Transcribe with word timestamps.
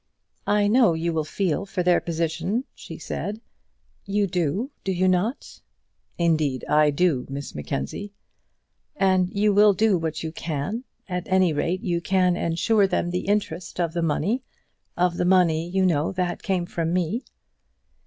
"I 0.47 0.65
know 0.67 0.95
you 0.95 1.13
will 1.13 1.23
feel 1.23 1.67
for 1.67 1.83
their 1.83 1.99
position," 1.99 2.63
she 2.73 2.97
said. 2.97 3.39
"You 4.03 4.25
do; 4.25 4.71
do 4.83 4.91
you 4.91 5.07
not?" 5.07 5.61
"Indeed 6.17 6.65
I 6.67 6.89
do, 6.89 7.27
Miss 7.29 7.53
Mackenzie." 7.53 8.11
"And 8.95 9.29
you 9.31 9.53
will 9.53 9.73
do 9.73 9.99
what 9.99 10.23
you 10.23 10.31
can. 10.31 10.75
You 10.75 10.83
can 11.07 11.15
at 11.17 11.27
any 11.31 11.53
rate 11.53 11.83
ensure 11.83 12.87
them 12.87 13.11
the 13.11 13.27
interest 13.27 13.79
of 13.79 13.93
the 13.93 14.01
money 14.01 14.41
of 14.97 15.17
the 15.17 15.23
money 15.23 15.67
you 15.69 15.85
know 15.85 16.11
that 16.13 16.41
came 16.41 16.65
from 16.65 16.93
me." 16.93 17.23